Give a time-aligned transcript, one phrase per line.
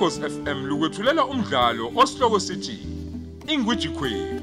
[0.00, 2.78] Ukhosi FM lukwethulela umdlalo osihloko sithi
[3.48, 4.40] Ingwiji Queen.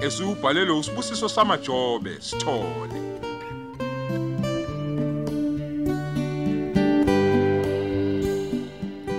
[0.00, 2.98] Esubhalelwe usibusiso samajobe sithole.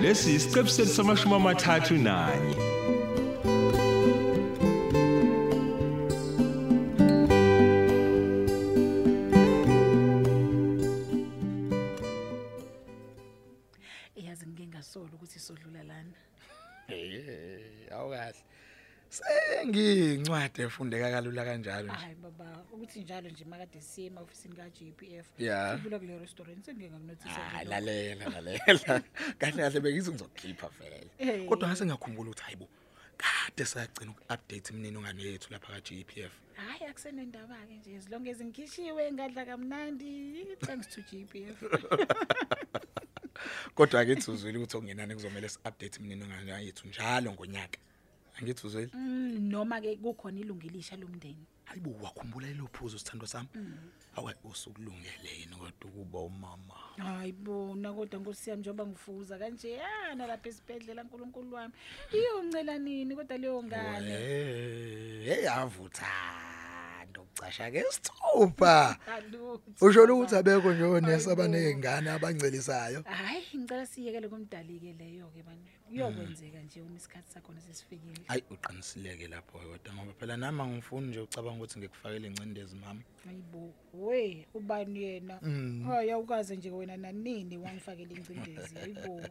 [0.01, 2.68] lesi isiqebu sethu samashumi amathathu nanye
[20.59, 21.95] Sengiyincwadi efundeka kalula kanjalo nje.
[21.95, 25.75] hayi baba ukuthi njalo nje makade siye ema-ofisini ka-gpf Ya.
[25.77, 29.01] sidlula kule restaurant sengike ngakunothisa Ah, lalela lalela.
[29.39, 31.07] Kahle kahle bengithi ngizokukhipha vele.
[31.17, 31.45] Eh.
[31.47, 32.67] Kodwa ngase ngakhumbula ukuthi hayibo.
[33.17, 36.31] Kade sagcina uku-update imininingwane yethu lapha ka-GPF.
[36.55, 41.63] hhayi akusenendaba-ke nje as long as ngikhishiwe ngadla kamnandi thanks to gpf
[43.75, 47.79] Kodwa ke ithuzwile ukuthi okungenani kuzomela si-update imininingwane yethu njalo ngonyaka.
[48.39, 48.91] Angithi uzwile?
[48.93, 53.49] Mm, noma-ke kukhona ilungu elisha lomndeni Hayibo wakhumbula lelophuzo sithando sami.
[54.15, 56.73] Awu usukulungele yini kodwa ukuba umama.
[56.97, 61.73] hayi bona kodwa nkosi yami njengoba ngifuza kanjeyana lapha esibhedlela nkulunkulu wami
[62.11, 64.17] iyoncela nini kodwa leyo ngane
[65.25, 66.58] hey avutha
[67.39, 68.97] ndokucasha ke sithupha.
[69.07, 70.13] Alutho, usho baba.
[70.13, 71.31] ukuthi abekho nje onesi Hayibo.
[71.31, 73.03] abanezingane abangcelisayo.
[73.03, 78.21] Hayi ngicela siyekele kumdali-ke leyo-ke bani kuyokwenzeka nje uma isikhathi sakhona sesifikile.
[78.27, 83.01] Hayi uqinisileke lapho kodwa ngoba phela nami angifuni nje ucabanga ukuthi ngikufakele ingcindezi mama.
[83.25, 85.39] Hayibo we ubani yena?
[85.87, 89.21] Hayi awukaze nje wena nanini wangifakela ingcindezi hayibo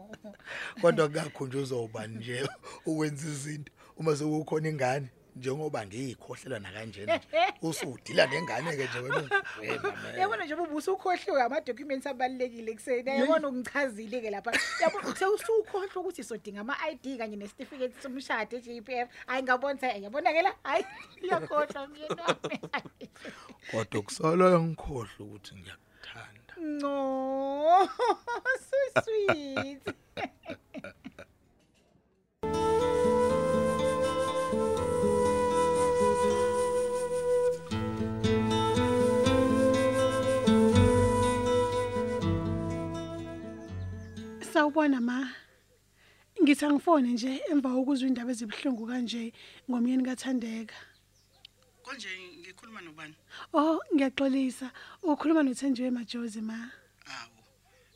[0.80, 2.48] kodwa kuyakhunjuzwa ubani nje
[2.86, 5.08] ukwenza izinto uma sekukhona ingane.
[5.36, 7.26] Njengoba ngiyikhohlela nakanjena nje
[7.68, 9.42] usudila nengane ke nje wena.
[10.18, 14.52] Yabona nje uba usukhohliwe ama-documents abalulekile kuseni yabona ungichazile-ke lapha.
[14.80, 19.08] Yabona sewusukhohlwa ukuthi sodinga ama-id kanye nesitifiketi somshado e-g p f.
[19.26, 20.84] Hayi ngabona ukuthi yabona-ke la hayi
[21.22, 23.08] iyakhohlwa myeni wami
[23.70, 26.54] kodwa kusala ngikhohle ukuthi ngiyakuthanda.
[26.58, 27.88] No
[28.68, 29.82] so sweet.
[44.82, 45.30] Sawubona ma.
[46.42, 49.32] Ngithi angifone nje emva kokuzwa indaba ezibuhlungu kanje
[49.70, 50.74] ngomyeni kaThandeka.
[51.84, 52.10] Konje
[52.42, 53.14] ngikhuluma nobani?
[53.54, 54.72] Oh, ngiyaxolisa.
[55.06, 56.58] Ukhuluma noThenjiwe Majozi ma.
[57.14, 57.38] Awu.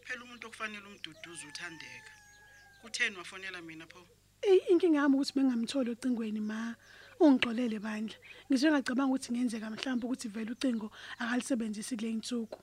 [0.04, 2.12] Phela umuntu okufanele umduduze uthandeka.
[2.82, 4.06] Kutheni wafonela mina pho?
[4.42, 6.76] Ey inkinga yami ukuthi bengamtholi ocingweni ma.
[7.18, 8.14] Ungixolele bandla.
[8.46, 12.58] Ngisho ngacabanga ukuthi ngenzeka mhlawumbe ukuthi vele ucingo akalisebenzisi kule insuku.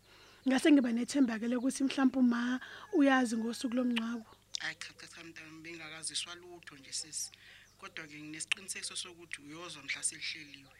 [0.47, 2.59] Ngase ngiba nethemba ke lokuthi mhlawumbe uma
[2.93, 4.25] uyazi ngosuku lomncwabo.
[4.59, 7.31] Hayi cha cha cha mntana bengakaziswa lutho nje sisi.
[7.79, 10.79] Kodwa ke nginesiqinisekiso sokuthi uyozwa mhla selihleliwe.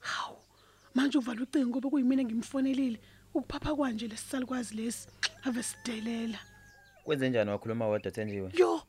[0.00, 0.38] Hawu.
[0.94, 3.00] Manje uvala ucingo ngoba kuyimina ngimfonelile.
[3.34, 5.08] Ukuphapha kwanje lesisalukwazi lesi
[5.44, 6.40] ave sidelela.
[7.04, 8.52] Kwenze njani wakhuluma wedwa Thenjiwe?
[8.56, 8.82] Yo,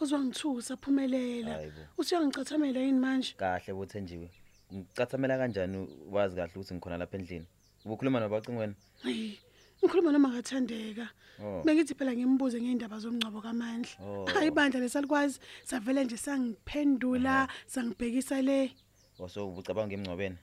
[0.00, 1.52] uzwangithusa phumelela.
[1.52, 1.80] Hayibo.
[1.98, 3.34] Usuyangicathamela yini manje?
[3.36, 4.30] Kahle boThenjiwe.
[4.74, 7.46] Ngicathamela kanjani wazi kahle ukuthi ngikhona lapha endlini?
[7.84, 8.74] Ubukhuluma nabacingweni?
[9.02, 9.38] Hayi,
[9.80, 11.08] ngikhuluma noma ngathandeka.
[11.42, 11.62] Oh.
[11.64, 13.90] Bengithi phela ngimbuze ngeindaba zomncwabo kaMandla.
[14.04, 14.26] Oh.
[14.26, 18.76] Hayi bandla lesalikwazi savela nje sangiphendula, sangibhekisa le.
[19.18, 20.38] Waso ubucabanga emncwabeni?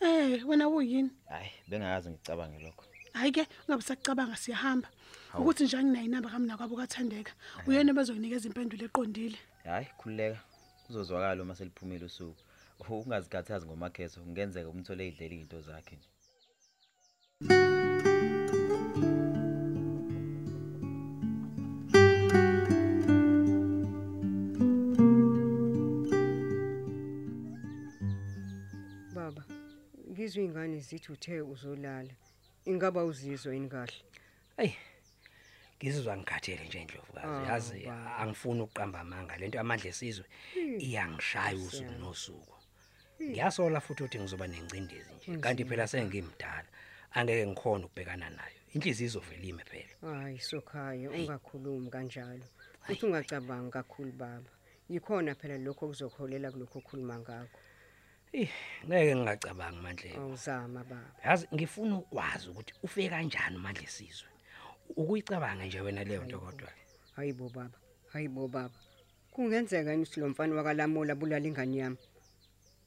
[0.00, 1.10] Eh, wena uyini?
[1.28, 2.84] Hayi, bengayazi ngicabange lokho.
[3.12, 4.88] Hayi ke, ungabe sacabanga siyahamba.
[5.38, 7.32] Ukuthi nje anginayo inamba kamna kwabo kathandeka.
[7.66, 9.38] Uyena bezokunikeza impendulo eqondile.
[9.64, 10.40] Hayi, khulileka.
[10.88, 12.42] Uzozwakala uma seliphumile usuku.
[12.88, 16.09] Ungazikhathazi ngomakhezo, kungenzeka umthole idlela izinto zakhe nje.
[30.30, 32.14] Ngizwe ingane zithi uthe uzolala.
[32.64, 33.98] Ingaba uzizwa yini kahle?
[34.56, 34.72] Ey.
[35.78, 37.26] Ngizizwa ngikhathele nje Ndlovukazi.
[37.26, 38.16] Ah, Yazi baba.
[38.16, 40.26] angifuni ukuqamba amanga lento amandla esizwe
[40.86, 42.56] iyangishaya usuku nosuku.
[43.22, 45.40] Ngiyasola futhi ukuthi ngizoba nencindezi nje.
[45.42, 46.68] Kanti phela sengimdala.
[47.16, 48.58] Angeke ngikhona ukubhekana nayo.
[48.74, 49.94] Inhliziyo izovelime phela.
[50.00, 52.46] Hayi sokhaya ungakhulumi kanjalo.
[52.88, 54.50] Uthi ungacabanga kakhulu baba.
[54.88, 57.58] Yikhona phela lokho okuzokholela kulokho okhuluma ngakho.
[58.32, 58.48] Eh,
[58.86, 60.10] ngeke ngingacabanga mandla.
[60.16, 61.12] Awuzama baba.
[61.24, 64.28] Yazi ngifuna ukwazi ukuthi ufike kanjani mandla esizwe.
[64.96, 66.68] Ukuyicabanga nje wena leyo nto kodwa.
[67.16, 67.78] Hayibo baba.
[68.12, 68.78] Hayibo baba.
[69.30, 71.96] Kungenzeka yini ukuthi lo mfana wakalamola bulala ingane yami?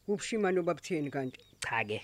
[0.07, 1.39] Ubushima noba butheni kanti?
[1.59, 2.01] Cha ke.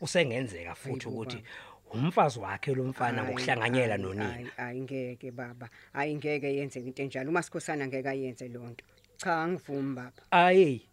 [0.00, 1.44] Usengenzeka futhi Hayibo, ukuthi
[1.92, 6.80] umfazi wakhe lo mfana Hayi, ngokuhlanganyela hayi, nonina hayi, hayi ngeke baba hayi ngeke yenze
[6.80, 8.84] into enjalo umasikhosana ngeke ayenze lonto
[9.16, 10.89] cha angivumi baba ayi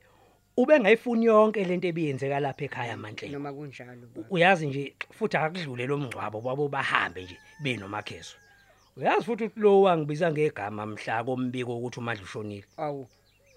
[0.57, 4.27] ube ngayifuni yonke lento ebiyenzeka lapha ekhaya manhle noma kunjalo baba.
[4.29, 8.35] Uyazi nje futhi akudlule lo mngcwabo babo bahambe nje benomakheso
[8.97, 13.07] uyazi futhi ukuthi lo wangibiza ngegama mhla kombiko ukuthi uMandla ushonile awu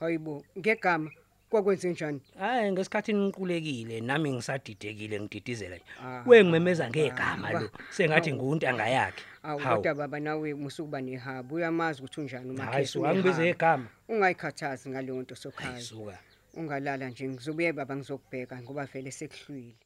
[0.01, 1.11] hayibo ngegama
[1.51, 2.21] kwakwenze njani?
[2.39, 5.85] Hayi ngesikhathi niqulekile nami ngisadidekile ngididizela nje.
[6.05, 7.79] Ah, wengimemeza ngegama lo baba.
[7.91, 9.77] sengathi nguntanga yakhe awu Hawu.
[9.77, 13.87] kodwa baba nawe musukuba nehabu uyamazi ukuthi unjani hayi umakheso so angibize igama.
[14.09, 16.19] Ungayikhathazi ngaleyo nto sokhaya ayisuka
[16.55, 19.77] ungalala nje ngizobuye baba ngizokubheka ngoba vele sekuhlwile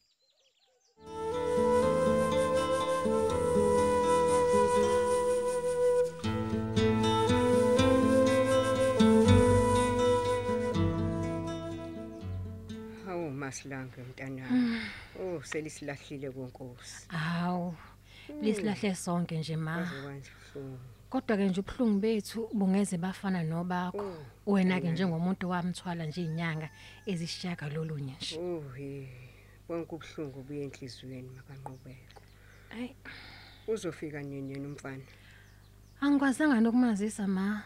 [13.07, 14.79] Hawu masilange mntanami.
[15.21, 17.07] Oh selisilahlile konkosi.
[17.09, 17.75] Hawu.
[18.43, 19.91] Lisilahle sonke nje ma.
[21.15, 21.23] Azokwenza ubuhlungu.
[21.23, 23.99] Kodwa ke nje ubhlungu bethu bungeze bafana nobakho.
[24.47, 26.69] Oh, Wena ke njengomuntu wamthwala nje inyanga
[27.07, 28.39] ezishaka lolunye nje.
[28.39, 29.09] Oh he.
[29.67, 32.23] Konke ubuhlungu buye enhlizweni makanqubeko.
[32.71, 32.95] Ay,
[33.69, 35.03] Uzofika nini yena umfana?
[36.01, 37.63] angikwazanga nokumazisa ma.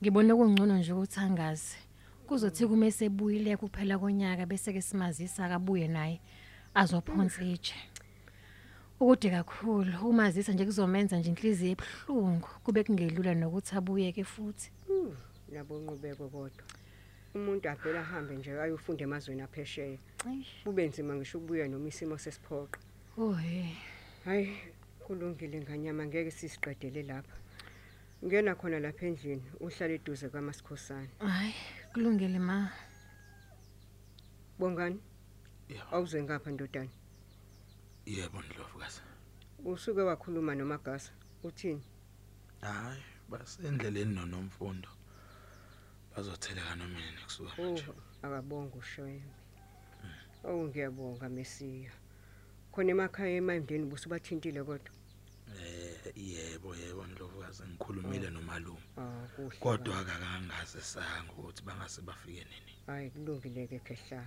[0.00, 1.76] Ngibone kungcono nje ukuthi angazi.
[2.26, 6.20] Kuzothi kume sebuyile kuphela konyaka bese ke simazisa akabuye naye
[6.74, 7.74] azophonsa itshe.
[9.02, 14.70] Ukude kakhulu umazisa nje kuzomenza nje inhliziyo ebhlungu kube kungelula nokuthi abuye ke futhi.
[14.88, 15.10] Uh,
[15.52, 16.62] Nabo nqubeko kodwa.
[17.34, 19.98] Umuntu avela ahambe nje ayofunda emazweni aphesheya.
[20.28, 22.78] Ay, Kube nzima ngisho ukubuya noma isimo sesiphoqo.
[23.18, 23.74] oh hey.
[24.24, 24.54] Hayi,
[25.02, 27.36] kulungile nganyama ngeke sisiqedele lapha.
[28.24, 31.08] Ngena khona lapha endlini, uhlala eduze kwaMasikhosana.
[31.18, 31.54] Hayi,
[31.92, 32.70] kulungile ma.
[34.58, 35.00] Bongani?
[35.68, 35.82] Yebo.
[35.92, 36.90] Awuze ngapha ndodana.
[38.06, 39.00] Yebo Ndlovukazi.
[39.64, 41.12] Usuke wakhuluma nomagasa.
[41.42, 41.82] Uthini?
[42.60, 44.88] Hayi, basendleleni nonomfundo.
[46.16, 47.84] Bazotheleka nomina nekusuka Oh, manje.
[48.22, 49.34] akabonga ushwembe.
[50.44, 51.92] Oh, ngiyabonga Mesiya.
[52.72, 54.90] Khona emakhaya emandeni busubathintile kodwa.
[55.60, 58.82] Eh yebo yebo Ndlovukazi ngikhulumile nomalume.
[58.98, 59.58] Ah, kuhle.
[59.60, 62.72] Kodwa akakangaze sanga ukuthi bangase bafike nini.
[62.86, 64.26] hayi kulungile ke khehla.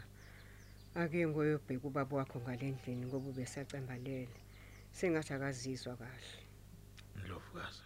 [0.96, 4.40] Ake ngoyobheka ubaba wakho ngalendlini ngoba ubesacembalele.
[4.92, 6.40] Sengathi akazizwa kahle.
[7.20, 7.84] Ndlovukazi.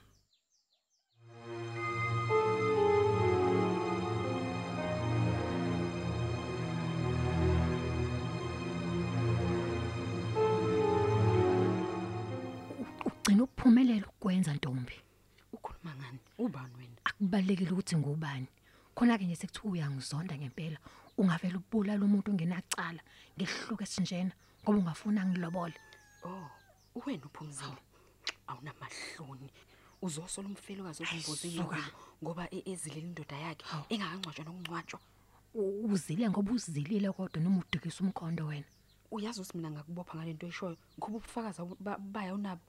[13.05, 14.93] Ugcina ukuphumelela ukwenza ntombi.
[15.53, 18.47] ukhuluma ngani ubani wena Akubalekile ukuthi ngubani.
[18.95, 20.77] Khona ke nje sekuthiwa uyangizonda ngempela.
[21.19, 23.01] Ungavela ubulala umuntu ongenacala
[23.35, 24.31] ngehluke sinjena
[24.63, 25.75] ngoba ungafuna ngilobole.
[26.23, 26.47] oh
[27.05, 27.79] wena uphumzile
[28.47, 29.49] awunamahloni
[30.01, 31.77] uzosola umfelokazi okumboze Ayisuka.
[31.77, 31.91] ingubo
[32.23, 34.99] ngoba e- ezilela indoda yakhe engakangcwatshwa nokungcwatshwa
[35.55, 38.67] U- Uzile ngoba uzilile kodwa noma udukisa umkhondo wena.
[39.11, 42.61] uyazi ukuthi mina ngakubopha ngalento eshoyo ngoba ubufakazi awu- ba- baya unabo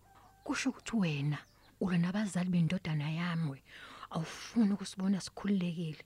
[0.45, 1.39] Kusho ukuthi wena
[1.81, 3.59] ulwa nabazali bendodana yami we.
[4.11, 6.03] Awufuni ukusibona sikhululekile.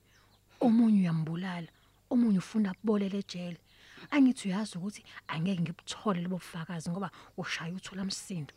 [0.61, 1.69] Omunye uyambulala,
[2.15, 3.59] omunye ufuna kubolele ejele.
[4.11, 5.03] Angithi uyazi ukuthi
[5.33, 8.55] angeke ngibuthole lobo bufakazi ngoba ushaya uthola msindo.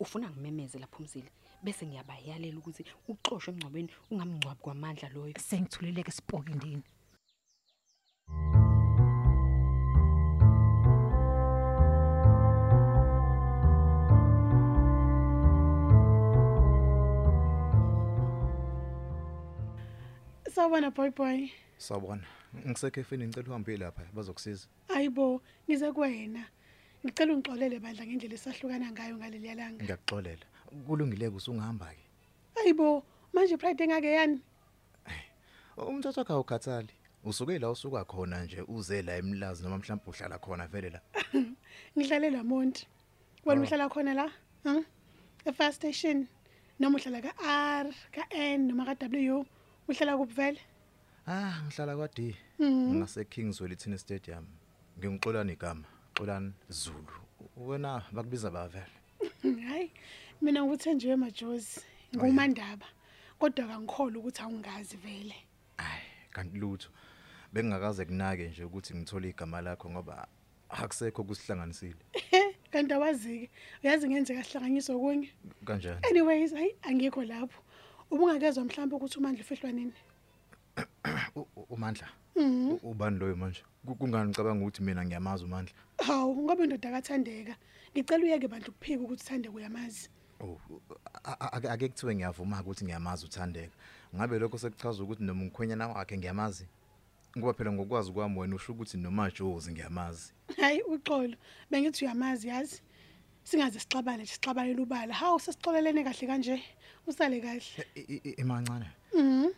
[0.00, 1.30] ufuna ngimemeze lapho umzile
[1.62, 6.82] bese ngiyabayalela ukuthi uxoshwe emngcwabeni ungamngcwabi kwamandla loyo Sengithulileke sipokindini.
[20.54, 21.50] Sawubona boy boy.
[21.78, 22.26] Sawubona.
[22.66, 24.66] Ngisekho efini ngicela uhambe lapha bazokusiza.
[24.88, 26.44] Ayibo, ngize kuwena.
[27.04, 29.84] Ngicela ungixolele bandla ngendlela esahlukana ngayo ngaleli langa.
[29.84, 30.46] Ngiyakuxolela.
[30.86, 32.04] Kulungileke usungihamba ke.
[32.60, 34.40] Ayibo, manje Friday ngake yani?
[35.76, 36.92] Umthatha wakho awukhathali.
[37.24, 41.00] Usuke la usuka khona nje uze la emlazi noma mhlawumbe uhlala khona vele la.
[41.98, 42.86] Ngihlale lamonti.
[43.44, 43.64] Wena Oh.
[43.64, 44.30] uhlala khona la?
[44.64, 44.84] Hm?
[45.44, 46.26] E fire station.
[46.78, 47.32] Noma uhlala ka
[47.82, 49.44] R, ka N noma ka W.
[49.88, 50.60] Uhlala kuphi vele?
[51.26, 52.36] Ah, ngihlala kwa D.
[52.58, 52.96] Mhm.
[52.96, 54.46] Ngase Kingswell Tennis Stadium.
[54.98, 55.84] Ngingixolana igama.
[56.14, 57.16] Xolani Zulu.
[57.56, 58.86] Wena bakubiza ba vele.
[59.68, 59.90] Hayi,
[60.42, 61.80] mina ngikuthenjiwe majozi.
[62.16, 62.86] Ngumandaba.
[63.38, 65.34] Kodwa kangikholwa ukuthi awungazi vele.
[66.30, 66.88] Kanti lutho.
[67.52, 70.28] Bengingakaze kunake nje ukuthi ngithole igama lakho ngoba
[70.68, 71.96] akusekho kusihlanganisile.
[72.72, 73.50] Kanti awazike.
[73.82, 75.30] Uyazi ngenzeka sihlanganiswa kunye.
[75.64, 76.00] Kanjani?
[76.10, 77.62] Anyways, hayi angikho lapho.
[78.10, 79.92] Ubungakezwa mhlawumbe ukuthi uMandla ufihlwa nini?
[81.68, 82.70] U- u- uMandla Mhm.
[82.72, 85.74] u- ubani loyo manje Ku- kungani ngicabanga ukuthi mina ngiyamazi uMandla
[86.06, 87.56] Hawu ngoba indoda akathandeka.
[87.94, 90.08] Ngicela uyeke bantu kuphika ukuthi uthande kuyamazi.
[90.40, 90.58] Oh,
[91.24, 93.72] a- a- ake ake kuthiwe ngiyavuma ukuthi ngiyamazi uthandeka
[94.16, 96.66] ngabe lokho sekuchaza ukuthi noma umkhwenyana wakhe ngiyamazi
[97.38, 101.36] ngoba phela ngokwazi kwami wena usho ukuthi noma Jozi ngiyamazi Hayi uxolo.
[101.70, 102.82] Bengithi uyamazi yazi.
[103.44, 105.14] Singaze sixabane nje sixabanele ubala.
[105.14, 106.62] Hawu sesixolelene kahle kanje.
[107.06, 107.62] Usale kahle.
[107.94, 109.50] I- i- imancane Mhm.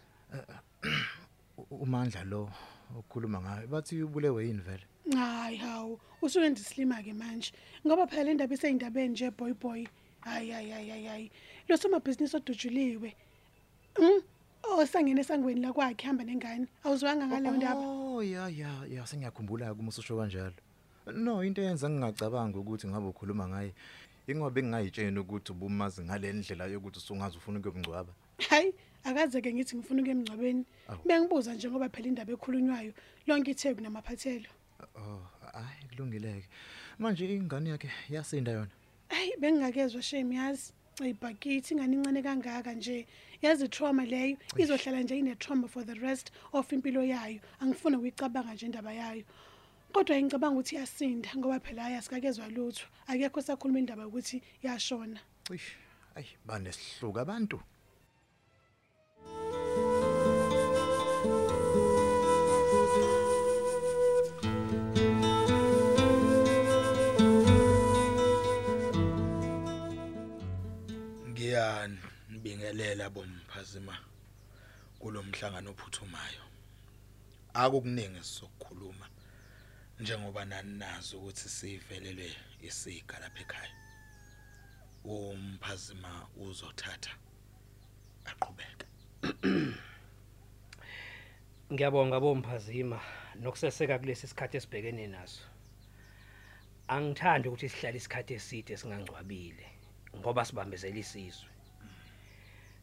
[1.71, 2.51] U- uMandla lo
[2.99, 4.85] okhuluma ngayo bathi ubulewe yini vele
[5.17, 6.01] Hayi hawu.
[6.23, 7.53] Usuyenza islima ke manje.
[7.87, 9.87] Ngoba phela indaba iseyindabeni nje boy boy.
[10.21, 11.31] Hayi hayi hayi hayi.
[11.69, 13.15] Lo somabhizinisi odujuliwe.
[13.99, 14.21] Mhm.
[14.79, 16.67] Osangene esangweni la kwakhe hamba nengane.
[16.85, 17.81] Awuzwanga ngaleyo ndaba?
[17.81, 20.53] Oh ya ya ya sengiyakhumbula kuma usho kanjalo
[21.15, 23.73] no into eyenza ngingacabanga ukuthi ngabe ukhuluma ngaye
[24.27, 28.13] ingoba bengingayitsheni ukuthi ubumazi ngale ndlela yokuthi usungazi ufuna ukuyobungcwaba
[28.51, 28.75] Hayi,
[29.09, 30.65] akaze ke ngithi ngifuna ukuya emngcwabeni.
[30.89, 31.01] Awu.
[31.07, 32.93] Bengibuza nje ngoba phela indaba ekhulunywayo
[33.27, 34.51] lonke itheku namaphathelo.
[34.99, 35.23] oh
[35.55, 36.49] hayi kulungileke
[36.99, 38.75] manje ingane yakhe yasinda yona
[39.09, 40.73] Hayi, bengingakezwe shame yazi.
[41.01, 43.07] Ayibhakithi ingane incane kangaka nje.
[43.43, 47.41] Yazi trauma leyo izohlala nje ine trauma for the rest of impilo yayo.
[47.61, 49.25] Angifuni ukuyicabanga nje indaba yayo.
[49.93, 52.87] Kodwa ngicabanga ukuthi yasinda ngoba phela ayasikakezwa lutho.
[53.07, 55.21] Akekho sakhuluma indaba ukuthi yashona.
[55.53, 55.77] Eish,
[56.17, 57.61] ayi banesihluka abantu
[72.67, 73.97] ngiyanibingelela bomphazima
[74.99, 76.43] kulomhlangano ophuthumayo
[77.55, 79.07] akukuningi sizokukhuluma
[80.01, 82.29] njengoba nani nazi ukuthi sivelelwe
[82.61, 83.75] isiga lapha ekhaya
[85.05, 87.13] umphazima uzothatha
[88.31, 88.87] aqhubeke
[91.73, 93.01] Ngiyabonga bomphazima
[93.43, 95.43] nokuseseka kulesi sikhathi esibhekene naso.
[96.89, 99.67] Angithandi ukuthi sihlale isikhathi eside singangcwabile
[100.19, 101.56] ngoba sibambezela isizwe.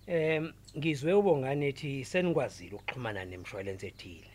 [0.07, 4.31] Em ngizwe ubongane ethi senikwazile ukuxhumana nemshwalense ethile.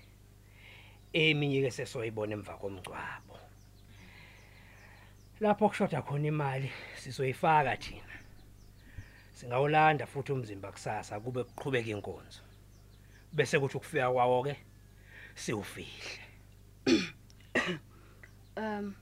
[1.13, 3.37] Eminye ke sesoyibona emva komgcwabo.
[5.41, 8.17] Lapho kushoda khona imali sizoyifaka thina.
[9.33, 12.41] Singawulanda futhi umzimba kusasa kube kuqhubeka inkonzo.
[13.33, 14.57] Bese kuthi ukufika kwawo ke
[15.35, 16.21] siwufihle.
[18.57, 18.95] Um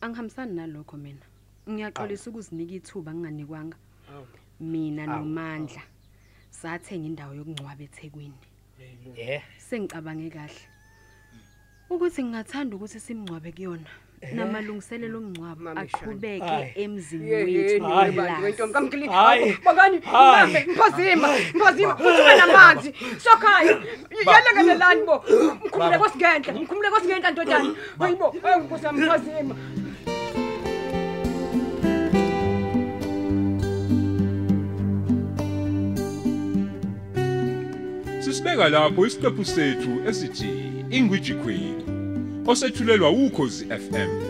[0.00, 1.24] angihambisani nalokho mina.
[1.68, 3.76] Ngiyaxolisa ukuzinika ithuba nginganikwanga.
[4.60, 5.82] Mina noMandla
[6.50, 8.34] sathenga indawo yokungcwaba eThekwini.
[9.16, 10.60] Eh, Sengicabange kahle.
[11.90, 13.88] Ukuthi ngingathanda ukuthi simngcwabe kuyona.
[14.34, 16.72] Namalungiselelo omngcwabo aqhubeke Hayi.
[16.76, 17.84] emzini wethu.
[17.84, 18.18] Hayi.
[18.42, 19.06] wentombi.
[19.08, 19.56] Hayi.
[19.64, 20.46] Bakani, Hayi.
[20.52, 22.94] mbambe, mphazima, mphazima, uthuma namanzi.
[23.18, 23.80] Sokhaya.
[24.26, 25.24] Yalekelelani bo.
[25.64, 27.74] Mkhumule kwesigenhla, mkhumule kwesigenhla ntodana.
[27.98, 29.54] Hayibo, ayinkosi mphazima.
[38.40, 40.50] Sisibeka lapho isiqephu sethu esithi
[40.90, 41.76] Ingwiji Queen
[42.46, 44.29] osethulelwa ukhozi FM